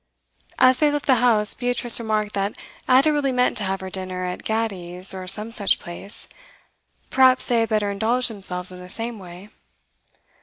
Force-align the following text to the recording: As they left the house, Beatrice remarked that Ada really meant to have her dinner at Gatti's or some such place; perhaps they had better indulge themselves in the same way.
As 0.57 0.79
they 0.79 0.89
left 0.89 1.05
the 1.05 1.17
house, 1.21 1.53
Beatrice 1.53 1.99
remarked 1.99 2.33
that 2.33 2.55
Ada 2.89 3.13
really 3.13 3.31
meant 3.31 3.55
to 3.59 3.63
have 3.65 3.81
her 3.81 3.91
dinner 3.91 4.25
at 4.25 4.43
Gatti's 4.43 5.13
or 5.13 5.27
some 5.27 5.51
such 5.51 5.77
place; 5.77 6.27
perhaps 7.11 7.45
they 7.45 7.59
had 7.59 7.69
better 7.69 7.91
indulge 7.91 8.27
themselves 8.27 8.71
in 8.71 8.79
the 8.79 8.89
same 8.89 9.19
way. 9.19 9.49